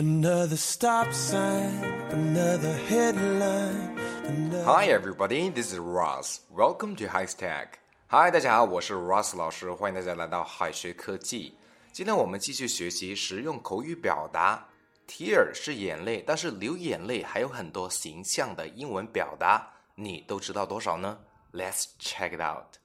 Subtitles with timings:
[0.00, 3.98] Another stop sign, another headline.
[4.24, 4.62] Another...
[4.64, 6.42] Hi everybody, this is Ross.
[6.54, 7.80] Welcome to High Stack.
[8.06, 11.58] Hi，大家好，我是 Ross 老师，欢迎大家来到海学科技。
[11.90, 14.64] 今天我们继续学习实用口语表达。
[15.08, 21.18] Tear 是眼泪，但是流眼泪还有很多形象的英文表达，你都知道多少呢？
[21.52, 22.76] Let's check it out.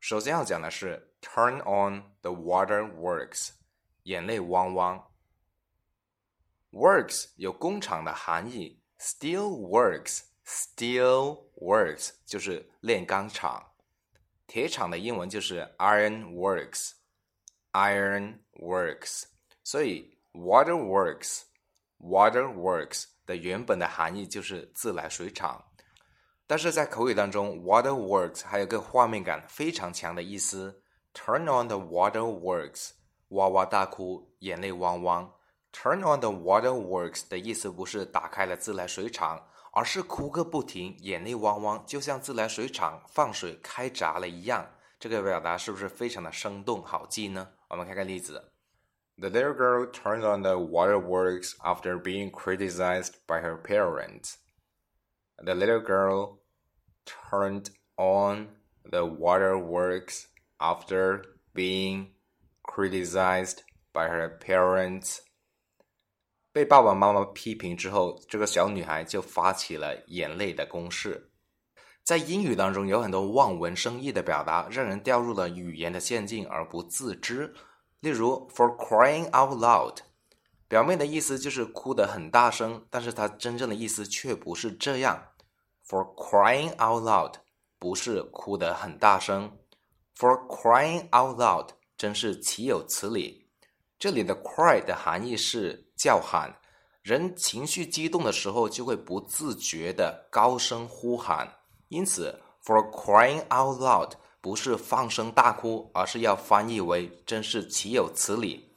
[0.00, 3.50] 首先要讲的是 Turn on the waterworks，
[4.04, 5.04] 眼泪汪汪。
[6.71, 13.73] Works 有工厂的含义，Steel Works，Steel Works 就是炼钢厂，
[14.47, 19.23] 铁厂的英文就是 Iron Works，Iron Works，
[19.63, 25.65] 所以 Waterworks，Waterworks 的原本的含义就是自来水厂，
[26.47, 30.81] 但是在口语当中，Waterworks 还有个画面感非常强的意思
[31.13, 32.91] ，Turn on the waterworks，
[33.27, 35.33] 哇哇大哭，眼泪汪汪。
[35.72, 44.66] Turn on the waterworks 的意思不是打开了自来水厂，而是哭个不停，眼泪汪汪，就像自来水厂放水开闸了一样。
[44.98, 47.50] 这个表达是不是非常的生动好记呢？
[47.68, 48.52] 我们看看例子。
[49.18, 54.36] The little girl turned on the waterworks after being criticized by her parents.
[55.36, 56.38] The little girl
[57.04, 58.48] turned on
[58.90, 60.24] the waterworks
[60.58, 61.22] after
[61.54, 62.14] being
[62.62, 63.58] criticized
[63.92, 65.20] by her parents.
[66.53, 71.31] 被爸爸妈妈批评之后，这个小女孩就发起了眼泪的攻势。
[72.03, 77.53] 在英语当中，有很多望文生义的表达，让人掉入了语言的陷阱而不自知。
[77.99, 79.97] 例如，for crying out loud，
[80.67, 85.23] 表面的意思就是哭得很大声，但是它真正的意思却不是这样。
[85.87, 87.35] for crying out loud
[87.77, 89.57] 不是哭得很大声
[90.17, 93.40] ，for crying out loud 真是岂有此理。
[94.01, 95.87] 这里的 cry 的含义是。
[95.95, 96.51] 叫喊，
[97.03, 101.47] 人情绪激动的时候就会不自觉的高声呼喊，
[101.89, 102.35] 因此
[102.65, 108.67] ，for crying out loud 不是放声大哭，而是要翻译为真是岂有此理。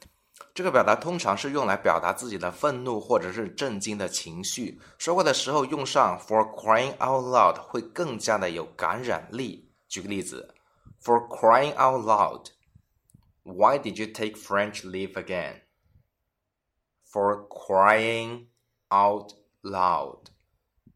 [0.53, 9.67] 这个表达通常是用来表达自己的愤怒或者是震惊的情绪，说话的时候用上 for crying out loud 会更加的有感染力。
[9.89, 10.53] 举个例子
[11.03, 12.45] ，for crying out loud
[13.44, 18.46] loud，Why did you take French leave again？for crying
[18.90, 20.30] out loud.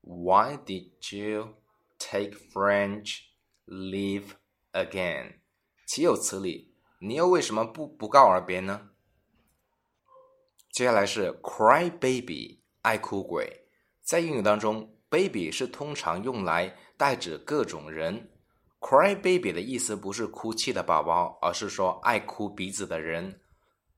[0.00, 1.56] Why did you
[1.99, 3.22] take French
[3.66, 4.34] leave
[4.72, 5.41] again?
[5.87, 6.75] 岂有此理！
[7.00, 8.91] 你又为什么不不告而别呢？
[10.71, 13.66] 接下来是 cry baby，爱哭鬼。
[14.03, 18.31] 在英语当中，baby 是通常用来代指各种人。
[18.81, 23.41] cry baby 的意思不是哭泣的宝宝，而是说爱哭鼻子的人。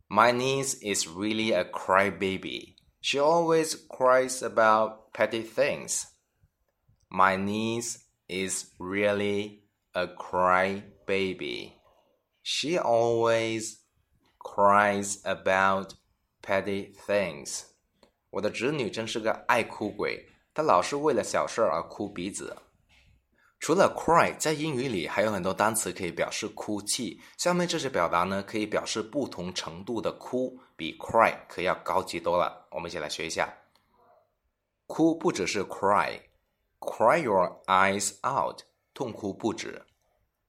[0.09, 2.77] My niece is really a crybaby.
[3.01, 6.05] She always cries about petty things.
[7.09, 7.99] My niece
[8.29, 9.63] is really
[9.93, 11.73] a crybaby.
[12.43, 13.79] She always
[14.39, 15.95] cries about
[16.43, 17.65] petty things.
[18.31, 22.57] 我的侄女真是个爱哭鬼，她老是为了小事而哭鼻子。
[23.62, 27.22] 除了 cry，在英语里还有很多单词可以表示哭泣。
[27.38, 32.68] 下面这些表达呢，可以表示不同程度的哭，比 cry 可要高级多了。
[32.72, 33.48] 我们一起来学一下。
[34.88, 38.62] 哭不只是 cry，cry your eyes out，
[38.96, 39.80] 痛哭不止。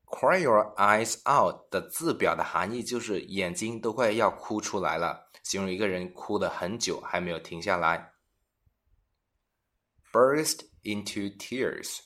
[0.07, 8.11] cry your eyes out 的字表的含义就是眼睛都快要哭出来了，形容一个人哭了很久还没有停下来。
[10.11, 11.99] burst into tears。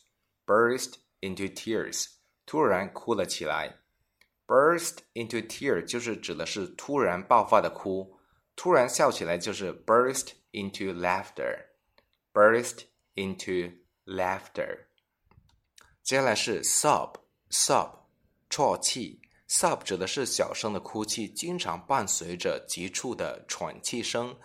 [0.46, 2.06] Burst into tears，
[2.46, 3.80] 突然哭了起来。
[4.46, 8.16] burst into tear 就是指的是突然爆发的哭，
[8.54, 11.66] 突然笑起来就是 burst into laughter。
[12.32, 12.84] burst
[13.14, 13.72] into
[14.04, 14.84] laughter。
[16.02, 17.90] 接下来是 sob，sob，
[18.48, 19.20] 啜泣。
[19.48, 24.36] sob 指的是小声的哭泣，经常伴随着急促的喘气声，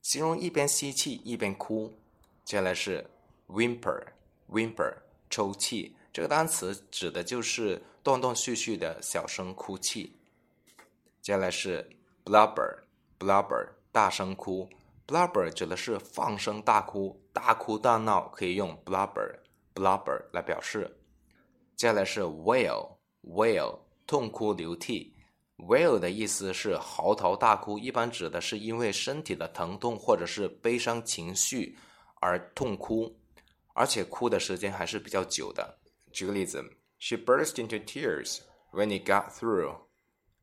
[0.00, 1.98] 形容一边吸气一边哭。
[2.44, 3.08] 接下来是
[3.48, 5.01] whimper，whimper。
[5.32, 10.14] 抽泣这个单词指的就是断断续续的小声哭泣。
[11.22, 11.88] 接下来是
[12.22, 14.68] blubber，blubber 大声哭
[15.06, 20.98] ，blubber 指的是放声大哭、大哭大闹，可以用 blubber，blubber 来表示。
[21.76, 25.14] 接下来是 wail，wail 痛哭流涕
[25.56, 31.78] ，wail 的意思是嚎啕大哭，一般指的是因为身体的疼痛或者是悲伤情绪
[32.20, 33.16] 而痛哭。
[33.74, 35.78] 而且哭的时间还是比较久的。
[36.12, 36.62] 举个例子
[36.98, 38.40] ，She burst into tears
[38.72, 39.76] when it got through.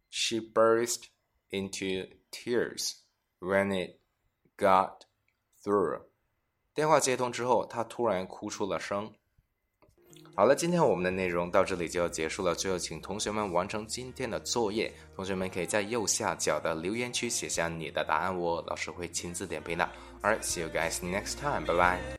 [0.10, 1.04] She burst
[1.52, 2.94] into tears
[3.40, 4.00] when it
[4.58, 5.02] got
[5.64, 6.02] through。
[6.74, 9.14] 电话接通之后，她突然哭出了声。
[10.36, 12.56] 好了，今天我们的内容到这里就要结束了。
[12.56, 14.94] 最后，请同学们完成今天的作业。
[15.16, 19.90] 同学们可以在右下角的留言区写下你的答案哦，老师会亲自点评的。
[20.22, 21.66] All right, see you guys next time.
[21.66, 22.19] Bye bye.